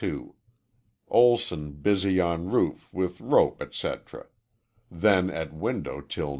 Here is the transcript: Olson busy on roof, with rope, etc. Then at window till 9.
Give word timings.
Olson 1.09 1.73
busy 1.73 2.19
on 2.19 2.49
roof, 2.49 2.91
with 2.91 3.21
rope, 3.21 3.61
etc. 3.61 4.25
Then 4.89 5.29
at 5.29 5.53
window 5.53 6.01
till 6.01 6.29
9. 6.29 6.29